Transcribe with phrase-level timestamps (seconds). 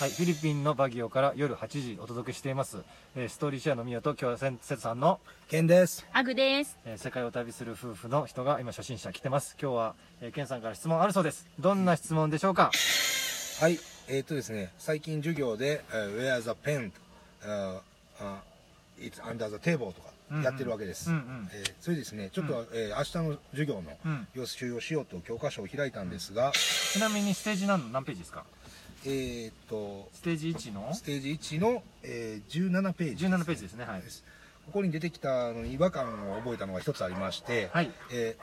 [0.00, 2.78] はい、フィリピンのバギオから夜8時お届けしています、
[3.16, 5.18] えーストーリーシェアのミオと今日はさんの、
[5.48, 6.06] ケンです。
[6.12, 6.76] アグです。
[6.84, 12.70] えー世界を旅する夫婦の人が今初心者来てます今日は、えーケンさんから質問あるそうですどんな質問でしょうか？
[13.60, 13.78] はい。
[14.08, 16.92] えーっとですね、最近授業で、えー Where the pen?
[17.42, 18.42] あーあ
[19.00, 20.08] It's under the table とか
[20.44, 21.10] やってるわけです。
[21.10, 26.52] うんうんえーそれですね、ちょっと、えー明日の授業のうん予習をしようと教科書を開いたんですが、
[26.92, 28.44] ちなみにステージ何何ページですか？
[29.04, 30.92] えーっと、ステージ1の？
[30.94, 34.02] ステージ1の、えー17ページ、17ページですねはい。
[34.66, 37.90] ここに出てきたのに違和感を覚えたのが一つありまして、はい。
[38.12, 38.36] え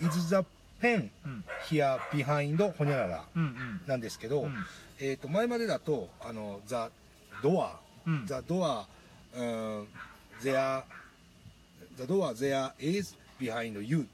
[0.00, 0.36] ー Is the
[0.80, 1.44] pen うん。
[1.68, 3.80] here behind ほにゃららうんうん。
[3.86, 4.54] なんですけど、うん。
[4.98, 6.90] えー、と前までだとあの「ザ・
[7.42, 8.26] ドア」うん。
[8.26, 8.86] ザ・ドア」
[9.36, 9.88] うん
[10.42, 10.82] 「there」
[11.96, 14.08] 「the door there is behind you」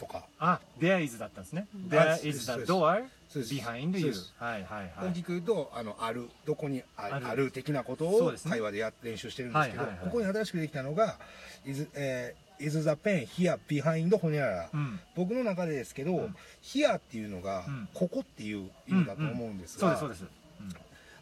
[0.00, 1.68] とかあ There is だったんですね。
[1.92, 5.10] あ There is the door behind you はいはいはい。
[5.10, 7.26] 大きく言うと「あのある」どこにあある。
[7.28, 11.16] ある的なことを会話でや練習してるんですけど、ここに新しくできたのが
[11.64, 15.00] 「is,、えー is the pen here behind ほにゃらら」うん。
[15.14, 16.36] 僕の中でですけど「ん。
[16.60, 20.41] here」っていうのがうん「ここ」っていう意味だと思うんですがそうですそうです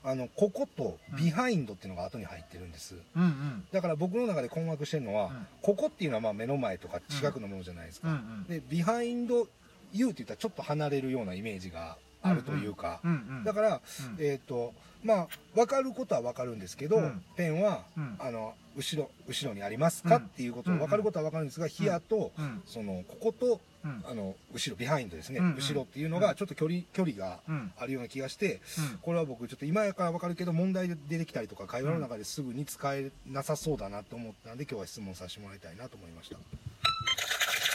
[0.03, 2.97] あのここと「behind」っていうのが後に入ってるんです。
[3.17, 3.67] うんうん。
[3.73, 5.47] だから僕の中で困惑してるのは、うん。
[5.63, 8.45] ここっていうのはまあ目の前とか近くのものじゃないですか、うんうん。
[8.45, 9.47] でビハインド
[9.93, 13.81] U って言ったらちょっと離れるようなイメージがあるというか、うんうんだから、
[14.19, 14.25] うん。
[14.25, 17.23] えっ、とまあ分かることは分かるんですけど、うん。
[17.37, 18.17] ペンは、うん。
[18.19, 22.63] あの後ろ後ろにありますか、うんっていうこと分かることは分かるんですが、ヒアと、うん。
[22.67, 24.05] そのこことうん。
[24.07, 25.55] あの後ろビハインドですね、うんうん。
[25.57, 27.73] 後ろっていうのがちょっと距離距離がうん。
[27.79, 28.99] あるような気がして、うん。
[29.03, 36.37] これは僕ちょっと今やから分かるけど問題で出てきたりとか会話の中ですぐに使えなさそうだなと思ったんで今日は質問させてもらいたいなと思いました。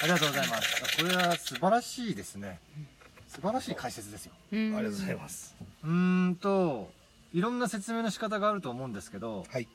[0.03, 0.83] ありがとうございます。
[0.83, 2.59] あこれは素晴らしいですね。
[3.27, 4.33] 素晴らしい解説ですよ。
[4.35, 5.55] あありがとうございます。
[5.83, 6.89] うーんと
[7.33, 9.67] いろんな説明の仕方があると思うんですけどはい。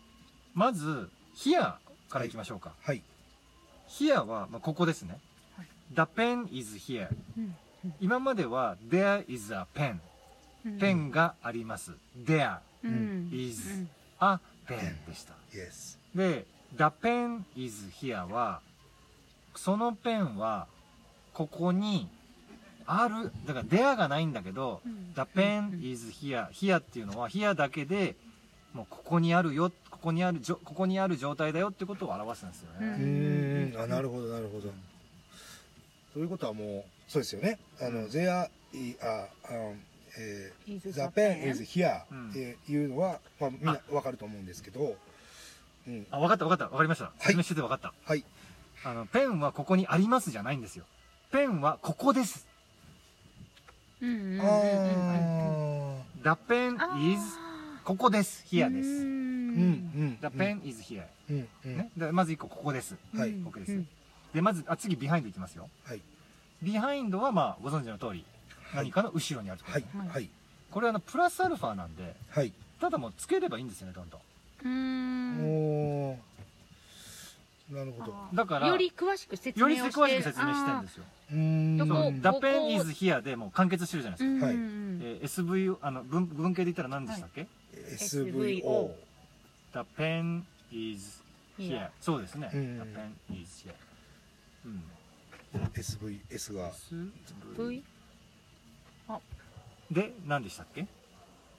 [0.55, 1.75] まず「here」
[2.09, 2.72] からいきましょうか。
[2.81, 3.03] はい
[3.88, 5.10] 「here」は、まあ、ここですね。
[5.10, 5.21] はい
[5.95, 7.09] 「The pen is here.
[7.37, 7.55] うん」
[8.01, 9.99] 今までは「There is a pen」
[10.78, 11.93] ペンがあります
[12.25, 13.31] 「There うん。
[13.33, 13.89] is うん。
[14.21, 15.34] a pen」でした。
[15.55, 16.47] イエスで
[16.77, 18.61] 「The pen is here は」
[19.56, 20.67] そのペンは
[21.33, 22.09] ここに
[22.87, 23.33] ある。
[23.47, 28.15] だから「there」がないんだけどうん「The pen is here」「here」っていうのは「here」だけで
[28.75, 33.83] もうここにあるよここにあるじょここにある状態だよってことを表すんですようね、うーん。
[33.83, 34.73] あなるほどなるほど
[36.12, 37.59] ということはもうそうですよね。
[37.81, 39.48] あの「there is ああ
[40.19, 42.31] えー the pen pen is here」うん。
[42.31, 44.97] っていうのは、まあ、みんな分かると思うんですけど、
[45.87, 46.66] うん、あ分かった分かった。
[46.69, 47.12] 分かりました。
[47.19, 48.25] 説明してて分かった、はい。
[48.84, 50.84] あのペンはここにありますじゃないんですよ。
[51.31, 52.47] ペンはここです。
[54.00, 54.41] うんうんうん
[56.22, 57.20] The pen あ is
[57.84, 58.44] ここです。
[58.49, 58.88] ー here です。
[58.88, 60.19] うんうんうん。
[60.20, 61.76] The pen is here、うんうん。
[61.76, 62.97] ね、でまず1個ここです。
[63.15, 63.31] はい。
[63.31, 63.88] うん OK です、うん
[64.35, 65.69] でまずあ次 behind いきますよ。
[65.85, 66.01] はい。
[66.62, 68.25] behind はまあご存知の通り
[68.75, 69.85] 何かの後ろにあるとはい。
[70.09, 70.29] はい。
[70.71, 72.53] これはあのプラスアルファなんではい。
[72.81, 74.21] ただもうつければいいんですよねどんどん。
[74.65, 76.19] うーん。
[77.73, 78.15] なるほど。
[78.35, 81.05] だからより詳しく説より明をして詳しく説明してるんですよ。
[81.33, 81.79] うーん。
[81.79, 84.55] どこそう The ここ pen is here でもう完結してるじゃないですか、はい。
[84.55, 88.91] えー SV あの文文系で言ったら何でしたっけ、SVO
[89.73, 90.43] The pen
[90.73, 91.23] is
[91.59, 92.79] here Here そうですね、うん。
[92.79, 92.83] The
[93.35, 93.75] pen is here
[94.65, 94.82] うん。
[95.75, 96.71] SVS が。
[97.59, 97.82] V
[99.91, 100.87] で何でしたっけ？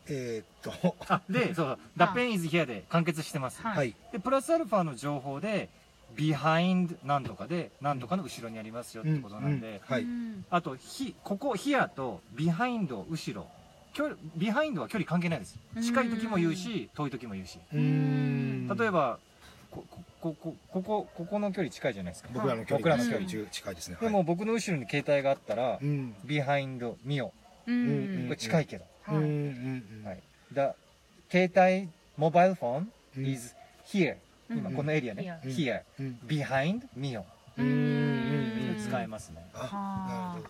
[0.08, 0.96] えーっと。
[1.10, 3.78] あでそう The あ pen is here で完結してます、はい。
[3.78, 3.96] はい。
[4.12, 5.70] でプラスアルファの情報で
[6.16, 10.04] behind なんとかでなんとかの後ろにありますよってことなんで、うんうんはい。
[10.04, 10.46] うん。
[10.50, 13.48] あとひここ here と behind 後ろ。
[13.94, 15.60] 距離 behind は距離関係ないです。
[15.84, 17.60] 近い時も言うし遠い時も言うし。
[17.74, 17.80] 例
[18.86, 19.20] えば
[19.72, 19.84] こ
[20.20, 22.30] こここここの距離近いじゃないですか。
[22.34, 23.50] 僕らの距離僕らの距離。
[23.50, 25.80] 近いですね、でも僕の後ろに携帯があったら、
[26.26, 27.34] ビハインドミオ、
[27.66, 29.18] うん、これ近いけど、はい。
[30.06, 30.22] はい、
[30.54, 30.76] だ
[31.32, 34.18] 携帯モバイルフォン is here、
[34.50, 35.82] 今このエリアね、here、
[36.28, 37.26] behind ミオ、
[37.58, 39.50] うん、使えますね。
[39.54, 40.50] あなるほ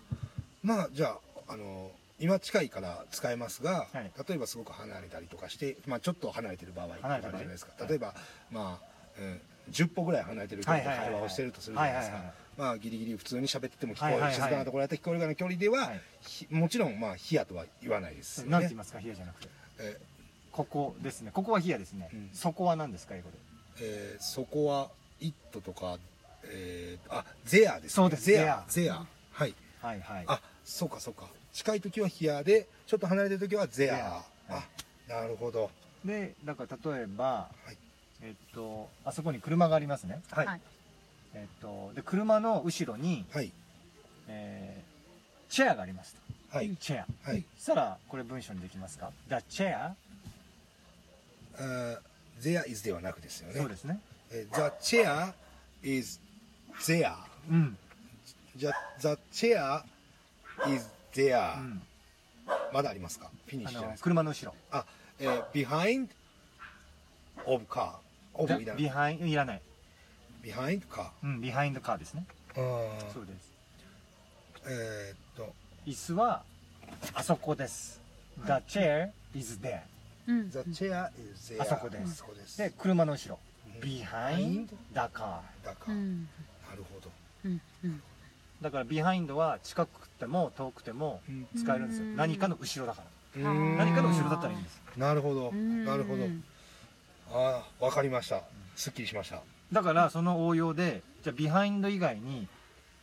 [0.62, 1.06] まあじゃ
[1.46, 3.88] ああの今近いから使えますが、
[4.28, 8.14] 例えばすごく離れたりとかして、まあ、ちょっと離れてる場合とかじゃないですか、例えば、
[8.52, 8.91] まあ
[9.70, 11.08] 10歩ぐらい離れてる人とはいはいはいはい。
[11.12, 12.22] 会話をしてるとするじゃないですか。
[12.58, 15.92] まあギリギリ普通に喋ってても聞こえる、静かなところやったら聞こえるぐらいの距離では、
[16.50, 19.48] もちろんまあヒヤとは言わないですよね何て言いますか？here じゃなくて。
[19.80, 19.98] え。
[20.52, 21.30] ここですね。
[21.32, 22.30] ここは here ですね、うん。
[22.34, 23.36] そこは何ですか英語で？
[23.80, 25.98] えーそこは「イット」とか、
[26.44, 27.88] えーあゼアですね。
[27.90, 28.24] そうです。
[28.24, 28.64] ゼア。
[28.68, 29.06] ゼア。
[29.32, 29.54] はい。
[29.80, 30.24] はいはい。
[30.26, 31.26] あそうかそうか。
[31.54, 34.22] 近い時はヒアでちょっと離れてる時はゼア。
[34.50, 34.62] あ
[35.08, 35.70] なるほど。
[36.04, 37.76] でだから例えば、い
[38.22, 40.22] えっとあそこに車がありますね。
[40.30, 40.46] はい。
[40.46, 40.60] はい。
[41.34, 43.52] えっとで車の後ろに、はい。
[44.28, 44.92] えー
[45.52, 46.14] チェアがあります
[46.50, 46.56] と。
[46.56, 46.74] はい。
[46.76, 47.28] チェア。
[47.30, 47.44] はい。
[47.58, 51.98] そしたらこれ文章にできますか？The chair、あー
[52.40, 53.60] there is ではなくですよね。
[53.60, 54.00] そうですね。
[54.30, 55.32] えー The chair
[55.82, 56.18] is
[56.86, 57.12] there
[57.50, 57.76] うん、
[58.56, 59.82] じゃ The chair
[60.68, 61.82] is there、うん、
[62.72, 63.30] まだありますか？
[63.46, 64.04] フィニッシュじゃないですか。
[64.04, 64.54] 車の後ろ。
[64.70, 64.86] あ、
[65.18, 66.08] えー behind
[67.46, 67.96] of car
[68.34, 69.62] of いらないビハインいらない。
[70.42, 71.98] Behind car うん、ビハインドカー。
[71.98, 72.26] ですね。
[72.54, 73.52] そうです。
[74.66, 75.52] えーっと。
[75.86, 76.42] 椅子は
[77.14, 78.00] あそこです。
[78.44, 79.80] The chair is there.
[80.26, 80.50] うん。
[80.50, 82.12] The chair is there あそこです。
[82.12, 83.38] あそこで車の後ろ。
[83.66, 83.88] うん。
[83.88, 85.40] behind the car.
[85.64, 86.22] だから、うん。
[86.22, 87.10] なるほど。
[87.44, 88.02] うんうん。
[88.60, 91.20] だから behind は近くても遠くても
[91.56, 92.06] 使えるんですよ。
[92.06, 92.08] う。
[92.08, 92.16] ん。
[92.16, 93.08] 何かの後ろだから。
[93.42, 94.80] 何かの後ろだったらいいんです。
[94.96, 95.50] なるほど。
[95.50, 95.84] うん。
[95.84, 96.24] なるほど
[97.32, 98.42] ああわかりました
[98.76, 99.40] すっきりしました
[99.72, 102.46] だからその応用で、じゃあ behind 以外に、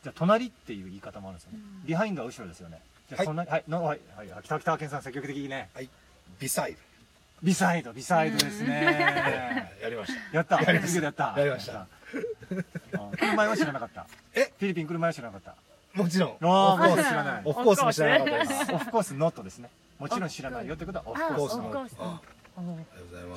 [0.03, 1.59] じゃあ隣っていう言い方もあるんですよね。
[1.87, 2.79] うん behind は後ろですよね。
[3.09, 5.69] じゃあはい隣、はい、の、はい、はい、北北健さん積極的にね。
[5.73, 5.89] はい
[6.39, 6.75] beside
[7.43, 9.71] beside、beside ですね。
[9.81, 10.61] やりましたやった。
[10.61, 11.33] やりましたやった。
[11.37, 11.87] やりましたやっ
[12.91, 13.01] た。
[13.01, 14.07] うん車は知らなかった。
[14.35, 14.53] え？
[14.59, 15.55] フィリピン車は知らなかっ
[15.95, 15.99] た。
[15.99, 17.41] もちろんああ、オフコース知らない。
[17.45, 19.69] オフコースも知らなかったですオフコースノットですね。
[19.97, 22.38] もちろん知らないよってことはオフあコースオフコ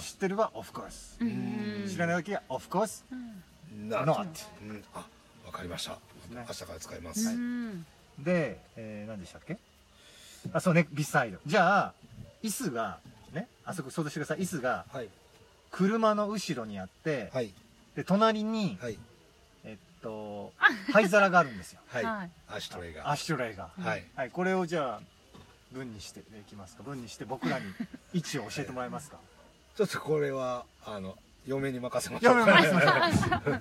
[0.00, 0.14] 知す。
[0.16, 1.24] ってるはオフコースう。
[1.24, 1.86] ん。
[1.88, 4.26] 知らない時はオフコースうんな not。
[4.62, 4.84] うん。
[4.94, 5.06] あ
[5.46, 5.92] わかりました。
[5.92, 5.98] ね。
[6.36, 7.82] 明日から使いまうすん。
[8.18, 9.58] で、えー、何でしたっけ？
[10.52, 11.38] あ、そうね、ビサイド。
[11.46, 11.94] じゃあ、
[12.42, 12.98] 椅子が、
[13.32, 14.40] ね、あそこ想像してください。
[14.40, 15.08] 椅子がはい。
[15.70, 17.52] 車の後ろにあって、はい。
[17.96, 18.98] で、隣に、はい。
[19.64, 20.52] えっと、
[20.92, 21.80] 灰皿があるんですよ。
[21.88, 22.04] はい。
[22.04, 22.30] はい。
[22.48, 23.10] アシュトレイが。
[23.10, 23.70] アッシュレイが。
[23.78, 24.04] はい。
[24.16, 25.00] はい、これをじゃあ、
[25.72, 26.82] 文にしていきますか。
[26.82, 27.64] 文にして僕らに
[28.12, 29.16] 位置を教えてもらえますか？
[29.76, 31.16] ちょっとこれはあの
[31.46, 32.38] 嫁に任せましょう。
[32.38, 32.98] 嫁お嫁さ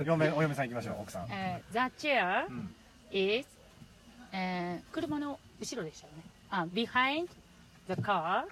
[0.04, 1.28] ん、嫁、お嫁さん行きましょう、奥さん。
[1.32, 2.76] えー The chair うん。
[3.12, 3.48] is
[4.34, 6.24] えー車の後ろでしたよね。
[6.50, 7.28] あ behind
[7.88, 8.44] the car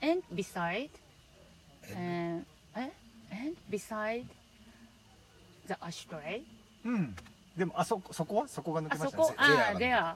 [0.00, 0.90] and beside
[1.88, 2.92] えーえ
[3.32, 4.24] and beside
[5.66, 6.42] the ashtray
[6.84, 7.16] うん。
[7.56, 8.48] でも、あそこ、そこは？
[8.48, 9.24] そこが抜けあましたね。
[9.24, 9.34] そこ。
[9.36, 9.44] あ
[9.76, 10.14] there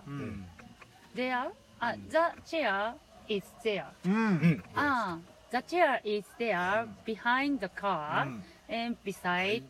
[1.14, 1.50] there
[1.80, 2.16] あ the
[2.46, 2.94] chair
[3.28, 4.12] is there うん。
[4.14, 5.18] うんあ
[5.50, 9.62] the chair is there behind the car うん and beside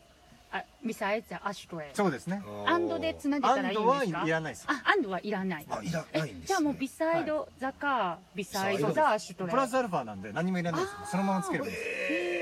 [0.52, 2.42] あ beside the ashtray そうですね。
[2.66, 4.64] アンドでつなげたらいいんアンドはですかいらないです。
[4.68, 5.66] あ、アンドはいらない。
[5.68, 9.50] あいらないんですねじゃあもうビサイドザカー、ビサイドザアシュトレ。
[9.50, 11.10] プラスアルファなんで何もいらないです。
[11.10, 11.84] そのままつければいいです。
[11.84, 12.35] えだ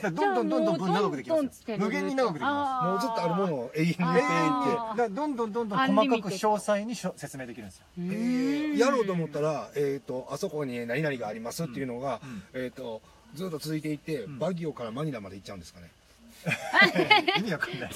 [0.00, 1.50] からどんどんどんどん分長くできますよ。
[1.66, 2.02] じゃあもうどんどんつけ。
[2.02, 2.90] る無限に長くできまー。
[2.90, 5.14] もうずっとあるものを永遠に入れていって。
[5.14, 7.84] どんどんどんどん細かく詳細に説明できるんですよ。
[7.98, 8.78] うえー。
[8.78, 12.42] やろうと思ったら、えー、とあそこに何々がありますっていうのが、うん。
[12.54, 13.02] えー、と
[13.34, 14.38] ずっと続いていって、ん。
[14.38, 15.90] バギオからマニラまで行っちゃうんですかね。
[17.38, 17.90] 意味わかんない。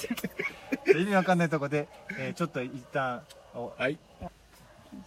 [0.95, 3.21] 意味わかんないとこで、えーちょっと一旦、
[3.55, 3.97] おはい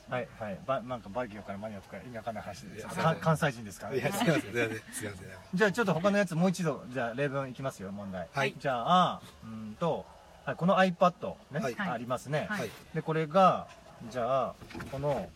[0.09, 2.85] はいはい、ばなんかバギオからマニアとか意味わかんない話で
[3.21, 3.89] 関西人ですか？
[3.89, 5.29] らいやすいませんすいませんすいません。
[5.55, 8.29] じゃあちょっと他のやつもう一度、じゃあ例文いきますよ、問題。
[8.33, 8.55] はい。
[8.59, 10.07] じゃあ、うーんと、
[10.45, 11.77] はい、この iPad ね、はい。
[11.79, 12.47] ありますね。
[12.49, 12.61] はい。
[12.61, 12.71] はい。
[12.95, 13.67] で、これが、
[14.11, 14.55] じゃあ、
[14.93, 15.29] この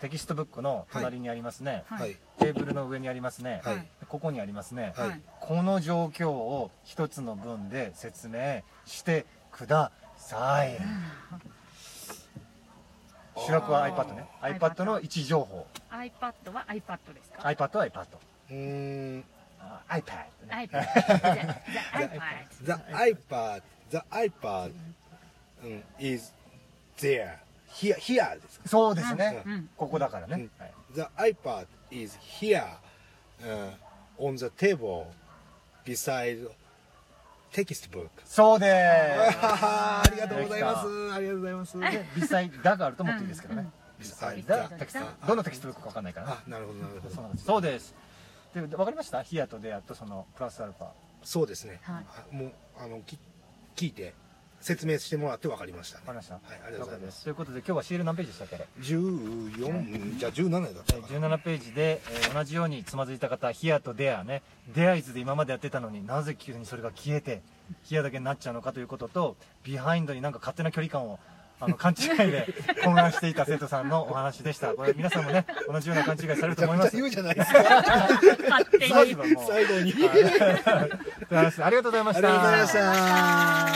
[0.00, 1.84] textbook の隣にありますね。
[1.86, 2.00] はい。
[2.00, 2.16] はい。
[2.38, 3.60] テーブルの上にありますね。
[3.64, 3.86] はい。
[4.08, 4.92] ここにありますね。
[4.96, 5.08] はい。
[5.08, 10.78] はいこの状況を一つの文で説明してください。
[13.50, 14.28] 主役は iPad ね。
[14.42, 15.66] iPad の位置情報。
[15.90, 18.06] iPad は iPad ですか iPad は iPad。
[18.50, 19.24] うーん
[19.60, 20.68] あ iPad ね。
[21.92, 22.32] iPad
[22.64, 24.72] The iPad The iPad
[25.98, 26.32] is
[26.98, 27.38] there
[27.72, 29.42] here here ですかそうですね。
[29.44, 30.48] うんここだからね。
[30.94, 32.64] The iPad is here、
[33.42, 33.70] uh,
[34.18, 35.06] on the table
[35.84, 36.48] beside
[37.52, 38.70] textbook そうで
[39.42, 41.12] ありがとうございます。
[41.12, 41.72] ありがとうございます。
[41.72, 41.80] す。
[41.80, 43.70] で、微細だがあると思っていいですけどね。
[43.98, 45.26] 微は細いだテキスト。
[45.26, 47.14] どのテキストブックかわかんないからなるほどなるほど。
[47.14, 47.44] そうなんです。
[47.44, 47.94] そうです。
[48.54, 49.22] で、わかりました？
[49.22, 50.88] ヒアとデアとそのプラスアルファ。
[51.22, 52.06] そうですね、はい。
[52.32, 53.18] あもうあのき
[53.76, 54.14] 聞いて
[54.60, 56.04] 説明してもらって分かりましたね。
[56.06, 56.34] わかりました。
[56.34, 57.24] はいありがとうございます。
[57.24, 61.28] ということで今日はシール何ページでしたっけ？14じゃあ17だったかな。
[61.28, 64.42] 17ページで、えー同じようにつまずいた方、ヒアとデアね、
[64.74, 67.42] デアイズで今までやってたのになぜ急にそれが消えて、
[67.84, 71.18] ヒアだけになっちゃうのかということと、ビハインドになんか勝手な距離感を
[71.60, 72.46] あの勘違いで
[72.84, 74.72] 混乱していた生徒さんのお話でした。
[74.74, 76.96] これ皆さんもね、同じような勘違いされると思います。
[76.96, 77.62] 言うじゃないですか。
[78.80, 79.92] 最後に。
[80.00, 81.66] ありがとうございました。
[81.66, 83.69] ありがとうございました